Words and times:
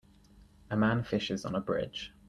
A 0.71 0.75
man 0.75 1.03
fishes 1.03 1.45
on 1.45 1.53
a 1.53 1.61
bridge. 1.61 2.11